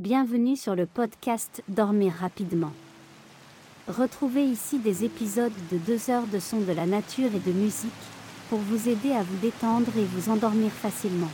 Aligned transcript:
Bienvenue 0.00 0.56
sur 0.56 0.74
le 0.74 0.86
podcast 0.86 1.62
Dormir 1.68 2.14
rapidement. 2.18 2.72
Retrouvez 3.86 4.44
ici 4.44 4.78
des 4.78 5.04
épisodes 5.04 5.52
de 5.70 5.76
2 5.76 6.10
heures 6.10 6.26
de 6.26 6.38
son 6.38 6.60
de 6.60 6.72
la 6.72 6.86
nature 6.86 7.28
et 7.34 7.50
de 7.50 7.52
musique 7.52 7.90
pour 8.48 8.60
vous 8.60 8.88
aider 8.88 9.12
à 9.12 9.22
vous 9.22 9.36
détendre 9.42 9.92
et 9.98 10.04
vous 10.06 10.30
endormir 10.30 10.70
facilement. 10.70 11.28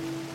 You. 0.00 0.29